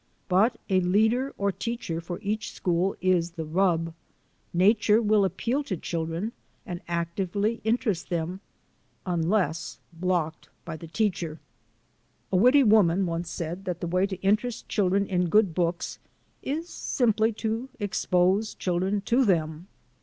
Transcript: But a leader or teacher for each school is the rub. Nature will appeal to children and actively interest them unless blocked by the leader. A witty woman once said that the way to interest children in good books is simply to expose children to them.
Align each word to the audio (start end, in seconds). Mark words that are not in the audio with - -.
But 0.27 0.57
a 0.67 0.79
leader 0.79 1.31
or 1.37 1.51
teacher 1.51 2.01
for 2.01 2.17
each 2.23 2.53
school 2.53 2.95
is 3.01 3.29
the 3.33 3.45
rub. 3.45 3.93
Nature 4.51 4.99
will 4.99 5.23
appeal 5.23 5.63
to 5.65 5.77
children 5.77 6.31
and 6.65 6.81
actively 6.87 7.61
interest 7.63 8.09
them 8.09 8.41
unless 9.05 9.77
blocked 9.93 10.49
by 10.65 10.75
the 10.75 10.89
leader. 10.99 11.39
A 12.31 12.35
witty 12.35 12.63
woman 12.63 13.05
once 13.05 13.29
said 13.29 13.65
that 13.65 13.79
the 13.79 13.85
way 13.85 14.07
to 14.07 14.19
interest 14.21 14.67
children 14.67 15.05
in 15.05 15.29
good 15.29 15.53
books 15.53 15.99
is 16.41 16.67
simply 16.67 17.31
to 17.33 17.69
expose 17.79 18.55
children 18.55 19.01
to 19.01 19.23
them. 19.23 19.67